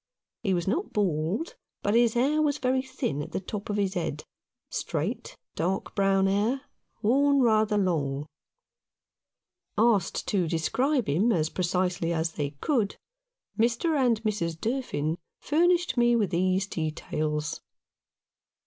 [0.41, 1.53] He was not bald,
[1.83, 4.23] but his hair was very thin at the top of his head,
[4.71, 6.61] straight, dark brown hair,
[7.03, 8.25] worn rather long.
[9.77, 12.95] Asked to describe him as precisely as they could,
[13.59, 13.95] Mr.
[13.95, 14.59] and Mrs.
[14.59, 17.61] Durfin furnished me with these details.